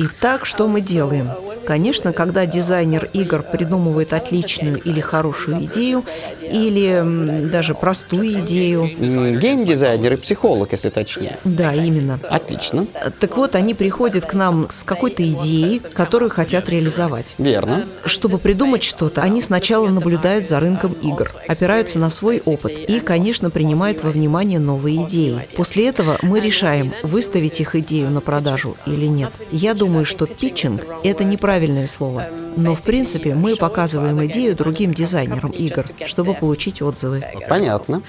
[0.00, 1.30] Итак, что мы делаем?
[1.66, 6.04] Конечно, когда дизайнер игр придумывает отличную или хорошую идею,
[6.40, 11.38] или даже простую идею, Геймдизайнер и психолог, если точнее.
[11.44, 12.18] да, именно.
[12.28, 12.86] Отлично.
[13.20, 17.34] Так вот, они приходят к нам с какой-то идеей, которую хотят реализовать.
[17.38, 17.86] Верно.
[18.04, 23.50] Чтобы придумать что-то, они сначала наблюдают за рынком игр, опираются на свой опыт и, конечно,
[23.50, 25.48] принимают во внимание новые идеи.
[25.56, 29.32] После этого мы решаем, выставить их идею на продажу или нет.
[29.50, 32.28] Я думаю, что питчинг– это неправильное слово.
[32.56, 37.22] Но, в принципе, мы показываем идею другим дизайнерам игр, чтобы получить отзывы.
[37.58, 38.02] Понятно.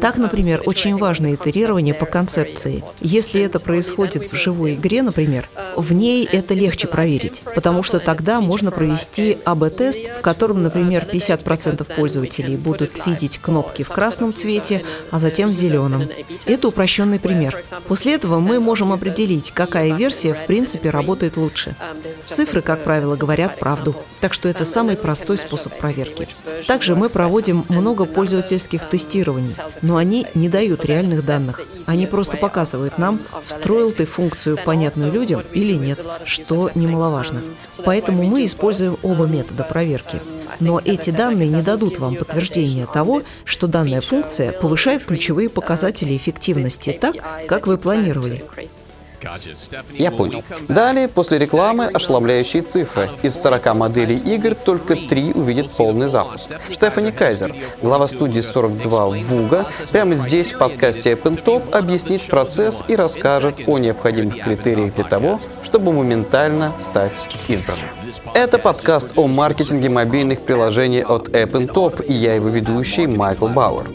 [0.00, 2.84] Так, например, очень важно итерирование по концепции.
[3.00, 8.40] Если это происходит в живой игре, например, в ней это легче проверить, потому что тогда
[8.40, 15.18] можно провести АБ-тест, в котором, например, 50% пользователей будут видеть кнопки в красном цвете, а
[15.18, 16.08] затем в зеленом.
[16.46, 17.62] Это упрощенный пример.
[17.86, 21.76] После этого мы можем определить, какая версия в принципе работает лучше.
[22.24, 26.28] Цифры, как правило, говорят правду, так что это самый простой способ проверки.
[26.66, 31.60] Также мы проводим много пользовательских тестирований, но они не дают реальных данных.
[31.86, 37.42] Они просто показывают нам, встроил ты функцию, понятную людям или нет, что немаловажно.
[37.84, 40.20] Поэтому мы используем оба метода проверки.
[40.60, 46.98] Но эти данные не дадут вам подтверждения того, что данная функция повышает ключевые показатели эффективности
[47.00, 48.44] так, как вы планировали.
[49.92, 50.42] Я понял.
[50.68, 53.10] Далее, после рекламы, ошеломляющие цифры.
[53.22, 56.50] Из 40 моделей игр только 3 увидят полный запуск.
[56.70, 62.96] Штефани Кайзер, глава студии 42 Вуга, прямо здесь, в подкасте Open Top, объяснит процесс и
[62.96, 67.86] расскажет о необходимых критериях для того, чтобы моментально стать избранным.
[68.34, 73.86] Это подкаст о маркетинге мобильных приложений от Open Top, и я его ведущий Майкл Бауэр.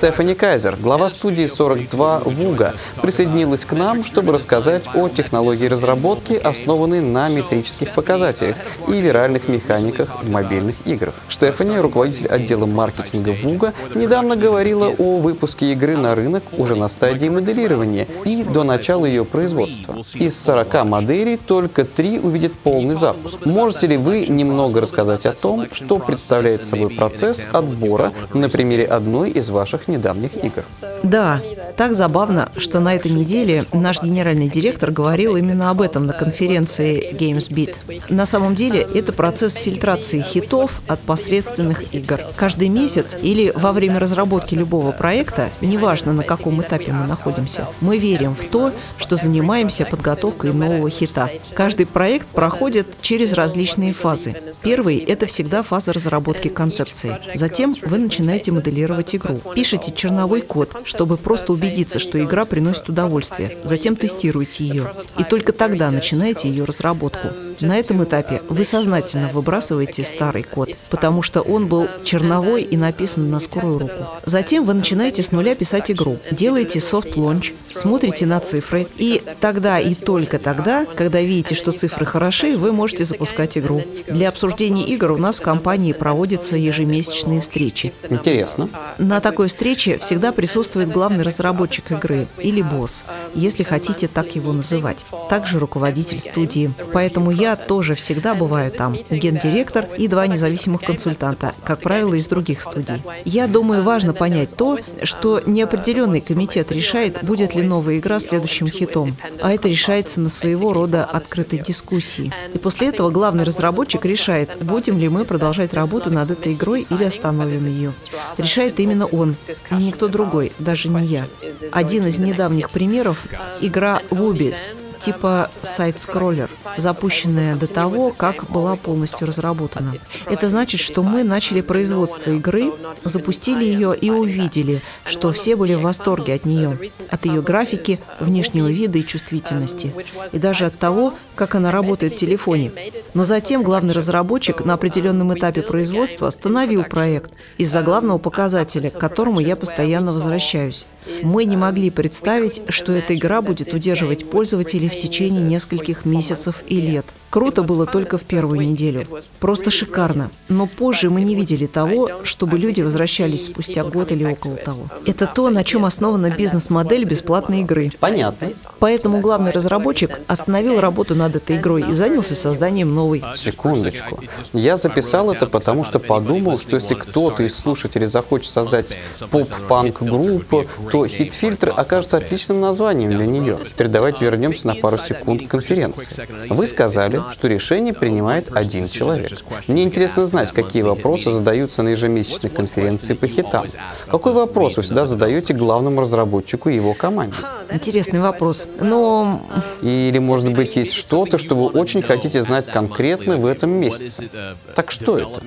[0.00, 7.02] Штефани Кайзер, глава студии 42 Вуга, присоединилась к нам, чтобы рассказать о технологии разработки, основанной
[7.02, 8.56] на метрических показателях
[8.88, 11.12] и виральных механиках в мобильных играх.
[11.28, 17.28] Штефани, руководитель отдела маркетинга Вуга, недавно говорила о выпуске игры на рынок уже на стадии
[17.28, 20.02] моделирования и до начала ее производства.
[20.14, 23.44] Из 40 моделей только 3 увидят полный запуск.
[23.44, 29.28] Можете ли вы немного рассказать о том, что представляет собой процесс отбора на примере одной
[29.32, 30.62] из ваших недавних игр?
[31.02, 31.40] Да,
[31.76, 37.12] так забавно, что на этой неделе наш генеральный директор говорил именно об этом на конференции
[37.12, 38.02] GamesBeat.
[38.08, 42.20] На самом деле это процесс фильтрации хитов от посредственных игр.
[42.36, 47.98] Каждый месяц или во время разработки любого проекта, неважно на каком этапе мы находимся, мы
[47.98, 51.30] верим в то, что занимаемся подготовкой нового хита.
[51.54, 54.36] Каждый проект проходит через различные фазы.
[54.62, 57.18] Первый– это всегда фаза разработки концепции.
[57.34, 59.36] Затем вы начинаете моделировать игру.
[59.54, 63.58] Пишете загружаете черновой код, чтобы просто убедиться, что игра приносит удовольствие.
[63.64, 64.92] Затем тестируете ее.
[65.18, 67.28] И только тогда начинаете ее разработку.
[67.60, 73.30] На этом этапе вы сознательно выбрасываете старый код, потому что он был черновой и написан
[73.30, 74.06] на скорую руку.
[74.24, 79.78] Затем вы начинаете с нуля писать игру, делаете soft launch, смотрите на цифры, и тогда
[79.78, 83.82] и только тогда, когда видите, что цифры хороши, вы можете запускать игру.
[84.08, 87.92] Для обсуждения игр у нас в компании проводятся ежемесячные встречи.
[88.08, 88.68] Интересно.
[88.98, 93.04] На такой встрече всегда присутствует главный разработчик игры или босс,
[93.34, 96.72] если хотите так его называть, также руководитель студии.
[96.92, 102.60] Поэтому я тоже всегда бываю там, гендиректор и два независимых консультанта, как правило, из других
[102.60, 103.02] студий.
[103.24, 109.16] Я думаю, важно понять то, что неопределенный комитет решает, будет ли новая игра следующим хитом,
[109.40, 112.32] а это решается на своего рода открытой дискуссии.
[112.54, 117.04] И после этого главный разработчик решает, будем ли мы продолжать работу над этой игрой или
[117.04, 117.92] остановим ее.
[118.38, 119.36] Решает именно он,
[119.70, 121.28] и никто другой, даже не я.
[121.72, 123.26] Один из недавних примеров–
[123.60, 124.68] игра Woobies–
[125.00, 129.94] типа сайт-скроллер, запущенная до того, как была полностью разработана.
[130.26, 132.72] Это значит, что мы начали производство игры,
[133.04, 136.78] запустили ее и увидели, что все были в восторге от нее,
[137.10, 139.92] от ее графики, внешнего вида и чувствительности,
[140.32, 142.72] и даже от того, как она работает в телефоне.
[143.14, 149.40] Но затем главный разработчик на определенном этапе производства остановил проект из-за главного показателя, к которому
[149.40, 150.86] я постоянно возвращаюсь.
[151.22, 156.80] Мы не могли представить, что эта игра будет удерживать пользователей в течение нескольких месяцев и
[156.80, 157.06] лет.
[157.30, 159.06] Круто было только в первую неделю.
[159.38, 160.30] Просто шикарно.
[160.48, 164.88] Но позже мы не видели того, чтобы люди возвращались спустя год или около того.
[165.06, 167.90] Это то, на чем основана бизнес-модель бесплатной игры.
[168.00, 168.50] Понятно.
[168.78, 173.22] Поэтому главный разработчик остановил работу над этой игрой и занялся созданием новой.
[173.34, 174.20] Секундочку.
[174.52, 178.98] Я записал это, потому что подумал, что если кто-то из слушателей захочет создать
[179.30, 183.58] поп-панк-группу, то хит-фильтр окажется отличным названием для нее.
[183.68, 186.26] Теперь давайте вернемся на пару секунд конференции.
[186.48, 189.38] Вы сказали, что решение принимает один человек.
[189.66, 193.66] Мне интересно знать, какие вопросы задаются на ежемесячной конференции по хитам.
[194.08, 197.36] Какой вопрос вы всегда задаете главному разработчику и его команде?
[197.70, 198.66] Интересный вопрос.
[198.80, 199.46] Но...
[199.82, 204.30] Или, может быть, есть что-то, что вы очень хотите знать конкретно в этом месяце?
[204.74, 205.40] Так что это?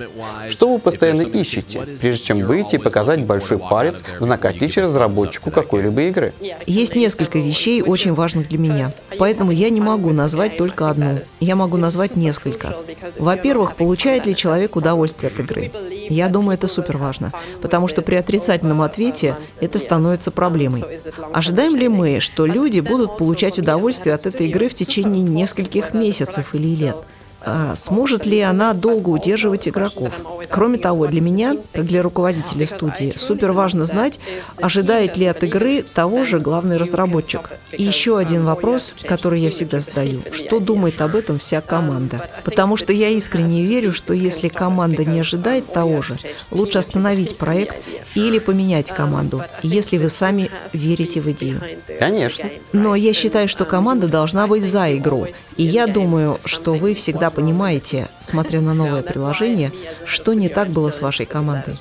[0.48, 5.50] Что вы постоянно ищете, прежде чем выйти и показать большой палец в знак отличия разработчику
[5.50, 6.32] какой-либо игры?
[6.66, 8.92] Есть несколько вещей, очень важных для меня.
[9.24, 11.22] Поэтому я не могу назвать только одну.
[11.40, 12.76] Я могу назвать несколько.
[13.18, 15.72] Во-первых, получает ли человек удовольствие от игры?
[16.10, 17.32] Я думаю, это супер важно,
[17.62, 20.84] потому что при отрицательном ответе это становится проблемой.
[21.32, 26.54] Ожидаем ли мы, что люди будут получать удовольствие от этой игры в течение нескольких месяцев
[26.54, 26.96] или лет?
[27.46, 30.14] А сможет ли она долго удерживать игроков.
[30.50, 34.18] Кроме того, для меня, как для руководителя студии, супер важно знать,
[34.60, 37.50] ожидает ли от игры того же главный разработчик.
[37.72, 40.22] И еще один вопрос, который я всегда задаю.
[40.32, 42.28] Что думает об этом вся команда?
[42.44, 46.16] Потому что я искренне верю, что если команда не ожидает того же,
[46.50, 47.76] лучше остановить проект
[48.14, 51.60] или поменять команду, если вы сами верите в идею.
[51.98, 52.48] Конечно.
[52.72, 55.26] Но я считаю, что команда должна быть за игру.
[55.56, 59.72] И я думаю, что вы всегда понимаете, смотря на новое приложение,
[60.06, 61.74] что не так было с вашей командой?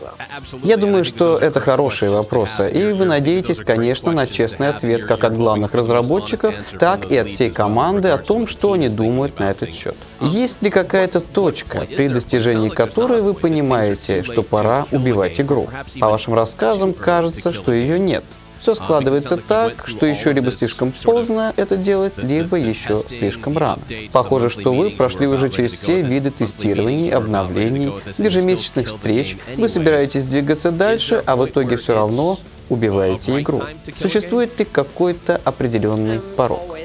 [0.64, 5.38] Я думаю, что это хорошие вопросы, и вы надеетесь, конечно, на честный ответ как от
[5.38, 9.96] главных разработчиков, так и от всей команды о том, что они думают на этот счет.
[10.22, 15.70] Есть ли какая-то точка, при достижении которой вы понимаете, что пора убивать игру?
[16.00, 18.24] По вашим рассказам кажется, что ее нет–
[18.64, 23.82] все складывается так, что еще либо слишком поздно это делать, либо еще слишком рано.
[24.14, 30.72] Похоже, что вы прошли уже через все виды тестирований, обновлений, ежемесячных встреч, вы собираетесь двигаться
[30.72, 33.64] дальше, а в итоге все равно убиваете игру.
[33.98, 36.78] Существует ли какой-то определенный порог?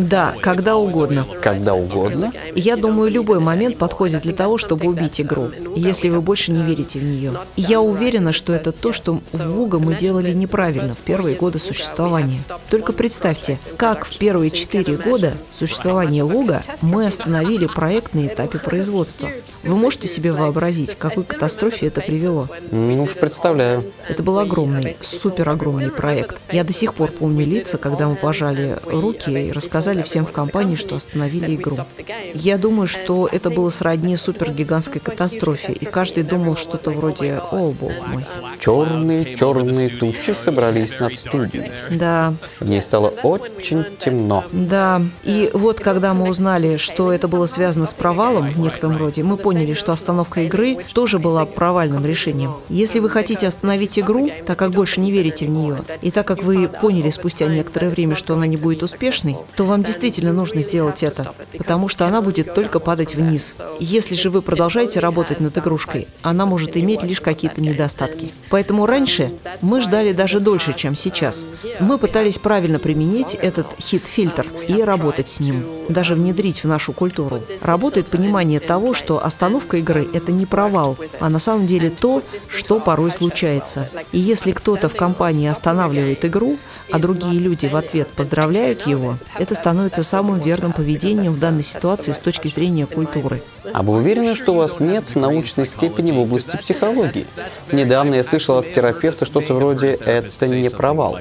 [0.00, 1.26] Да, когда угодно.
[1.42, 2.32] Когда угодно?
[2.54, 6.98] Я думаю, любой момент подходит для того, чтобы убить игру, если вы больше не верите
[6.98, 7.32] в нее.
[7.56, 12.38] я уверена, что это то, что в Вуга мы делали неправильно в первые годы существования.
[12.70, 19.28] Только представьте, как в первые четыре года существования Вуга мы остановили проект на этапе производства.
[19.64, 22.48] Вы можете себе вообразить, какой катастрофе это привело?
[22.70, 23.84] Ну уж представляю.
[24.08, 26.38] Это был огромный, супер огромный проект.
[26.52, 30.32] Я до сих пор помню лица, когда мы пожали руки и рассказали сказали всем в
[30.32, 31.78] компании, что остановили игру.
[32.34, 37.92] Я думаю, что это было сродни супергигантской катастрофе, и каждый думал что-то вроде «О, бог
[38.06, 38.24] мой».
[38.60, 41.72] Черные, черные тучи собрались над студией.
[41.90, 44.44] Да, В ней стало очень темно.
[44.52, 45.02] да.
[45.24, 49.36] И вот когда мы узнали, что это было связано с провалом в некотором роде, мы
[49.36, 52.54] поняли, что остановка игры тоже была провальным решением.
[52.68, 56.44] Если вы хотите остановить игру, так как больше не верите в нее, и так как
[56.44, 61.02] вы поняли спустя некоторое время, что она не будет успешной, то вам действительно нужно сделать
[61.02, 63.60] это, потому что она будет только падать вниз.
[63.78, 68.32] Если же вы продолжаете работать над игрушкой, она может иметь лишь какие-то недостатки.
[68.50, 71.46] Поэтому раньше мы ждали даже дольше, чем сейчас.
[71.80, 77.42] Мы пытались правильно применить этот хит-фильтр и работать с ним, даже внедрить в нашу культуру.
[77.62, 82.80] Работает понимание того, что остановка игры– это не провал, а на самом деле то, что
[82.80, 83.90] порой случается.
[84.12, 86.58] И если кто-то в компании останавливает игру,
[86.90, 92.12] а другие люди в ответ поздравляют его, это становится самым верным поведением в данной ситуации
[92.12, 93.42] с точки зрения культуры.
[93.72, 97.26] А вы уверены, что у вас нет научной степени в области психологии?
[97.70, 101.18] Недавно я слышал от терапевта что-то вроде «это не провал».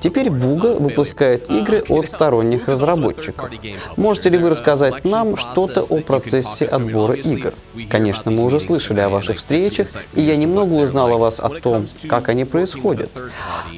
[0.00, 3.50] Теперь Вуга выпускает игры от сторонних разработчиков.
[3.96, 7.54] Можете ли вы рассказать нам что-то о процессе отбора игр?
[7.90, 11.88] Конечно, мы уже слышали о ваших встречах, и я немного узнал о вас о том,
[12.08, 13.10] как они происходят.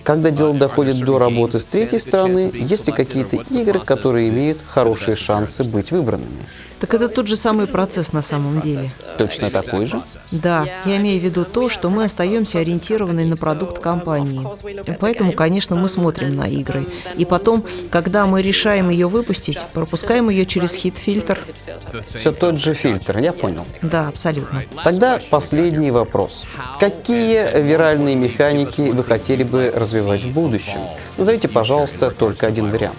[0.02, 5.16] Когда дело доходит до работы с третьей стороны, есть ли какие-то игры, которые имеют хорошие
[5.16, 6.46] шансы быть выбранными?
[6.84, 8.90] Так это тот же самый процесс на самом деле.
[9.16, 10.02] Точно такой же?
[10.30, 14.46] Да, я имею в виду то, что мы остаемся ориентированы на продукт компании.
[15.00, 16.86] Поэтому, конечно, мы смотрим на игры.
[17.16, 21.38] И потом, когда мы решаем ее выпустить, пропускаем ее через хит-фильтр.
[22.02, 23.64] Все тот же фильтр, я понял.
[23.80, 24.64] Да, абсолютно.
[24.82, 26.46] Тогда последний вопрос.
[26.78, 30.80] Какие виральные механики вы хотели бы развивать в будущем?
[31.16, 32.98] Назовите, пожалуйста, только один вариант.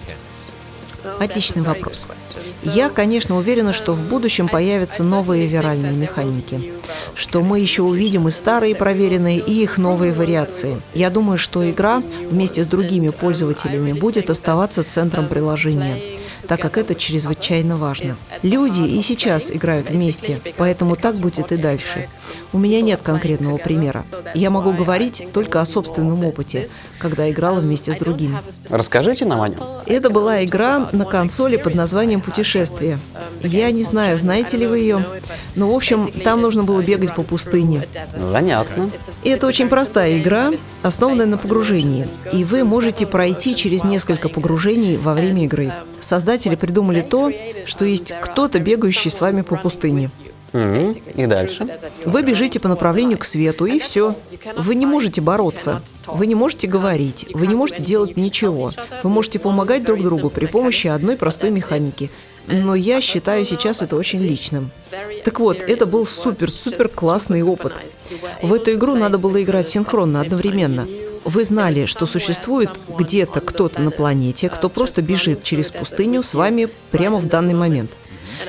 [1.18, 2.08] Отличный вопрос.
[2.62, 6.72] Я, конечно, уверена, что в будущем появятся новые виральные механики,
[7.14, 10.80] что мы еще увидим и старые проверенные, и их новые вариации.
[10.94, 16.00] Я думаю, что игра вместе с другими пользователями будет оставаться центром приложения
[16.48, 18.14] так как это чрезвычайно важно.
[18.42, 22.08] Люди и сейчас играют вместе, поэтому так будет и дальше.
[22.52, 24.02] У меня нет конкретного примера.
[24.34, 26.68] Я могу говорить только о собственном опыте,
[26.98, 28.38] когда играла вместе с другими.
[28.68, 29.60] Расскажите нам о нем.
[29.86, 32.96] Это была игра на консоли под названием «Путешествие».
[33.42, 35.04] Я не знаю, знаете ли вы ее,
[35.54, 37.86] но, в общем, там нужно было бегать по пустыне.
[38.16, 38.90] Занятно.
[39.22, 40.50] И это очень простая игра,
[40.82, 42.08] основанная на погружении.
[42.32, 45.72] И вы можете пройти через несколько погружений во время игры.
[46.06, 47.32] Создатели придумали то,
[47.64, 50.08] что есть кто-то, бегающий с вами по пустыне.
[50.52, 50.92] Мгм.
[51.16, 51.66] И дальше?
[52.04, 54.14] Вы бежите по направлению к свету, и все.
[54.56, 58.70] Вы не можете бороться, вы не можете говорить, вы не можете делать ничего.
[59.02, 62.12] Вы можете помогать друг другу при помощи одной простой механики.
[62.46, 64.70] Но я считаю сейчас это очень личным.
[65.24, 67.72] Так вот, это был супер-супер классный опыт.
[68.42, 70.86] В эту игру надо было играть синхронно, одновременно.
[71.26, 76.68] Вы знали, что существует где-то кто-то на планете, кто просто бежит через пустыню с вами
[76.92, 77.96] прямо в данный момент.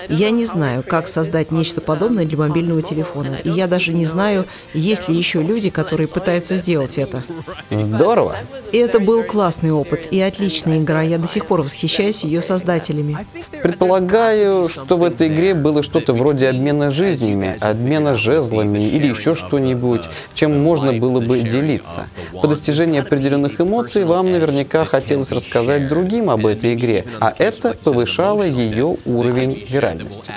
[0.10, 3.38] Я не знаю, как создать нечто подобное для мобильного телефона.
[3.44, 7.24] И я даже не знаю, есть ли еще люди, которые пытаются сделать это.
[7.72, 8.36] Здорово.
[8.72, 11.02] И это был классный опыт и отличная игра.
[11.02, 13.26] Я до сих пор восхищаюсь ее создателями.
[13.64, 20.04] Предполагаю, что в этой игре было что-то вроде обмена жизнями, обмена жезлами или еще что-нибудь,
[20.34, 22.08] чем можно было бы делиться.
[22.42, 28.44] По достижении определенных эмоций вам наверняка хотелось рассказать другим об этой игре, а это повышало
[28.44, 30.34] ее уровень виральности.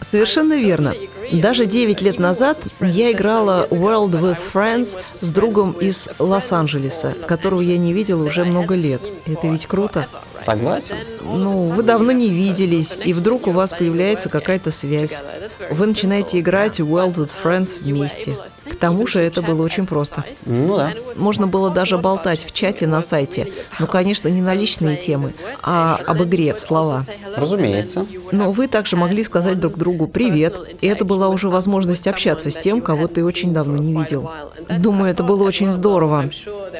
[0.00, 0.94] Совершенно верно.
[1.32, 7.78] Даже 9 лет назад я играла World with Friends с другом из Лос-Анджелеса, которого я
[7.78, 9.00] не видела уже много лет.
[9.24, 10.06] Это ведь круто.
[10.44, 10.96] Согласен?
[11.22, 15.22] Ну, вы давно не виделись, и вдруг у вас появляется какая-то связь.
[15.70, 18.36] Вы начинаете играть World with Friends вместе.
[18.70, 20.24] К тому же это было очень просто.
[20.46, 20.92] Ну да.
[21.16, 23.52] Можно было даже болтать в чате на сайте.
[23.78, 27.02] Ну, конечно, не на личные темы, а об игре в слова.
[27.36, 28.06] Разумеется.
[28.32, 32.58] Но вы также могли сказать друг другу «привет», и это была уже возможность общаться с
[32.58, 34.30] тем, кого ты очень давно не видел.
[34.78, 36.30] Думаю, это было очень здорово.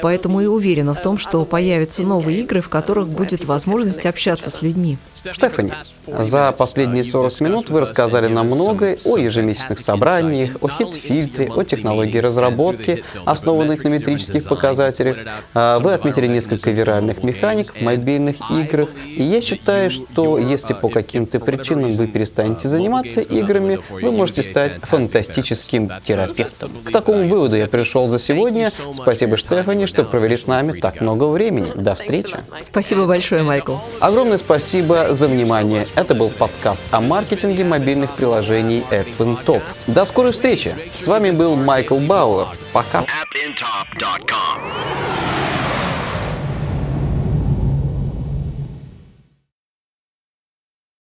[0.01, 4.61] Поэтому и уверена в том, что появятся новые игры, в которых будет возможность общаться с
[4.61, 4.97] людьми.
[5.31, 5.71] Штефани,
[6.07, 12.17] за последние 40 минут вы рассказали нам многое о ежемесячных собраниях, о хит-фильтре, о технологии
[12.17, 15.17] разработки, основанных на метрических показателях.
[15.53, 18.89] А Вы отметили несколько виральных механик в мобильных играх.
[19.05, 24.73] И я считаю, что если по каким-то причинам вы перестанете заниматься играми, вы можете стать
[24.81, 26.71] фантастическим терапевтом.
[26.83, 28.71] К такому выводу я пришел за сегодня.
[28.93, 31.71] Спасибо, Штефани, что провели с нами так много времени.
[31.75, 32.37] До встречи.
[32.61, 33.75] Спасибо большое, Майкл.
[33.99, 35.87] Огромное спасибо за внимание.
[35.95, 39.61] Это был подкаст о маркетинге мобильных приложений AppInTop.
[39.87, 40.73] До скорой встречи.
[40.95, 42.47] С вами был Майкл Бауэр.
[42.71, 42.99] Пока.
[43.01, 44.59] appintop.com.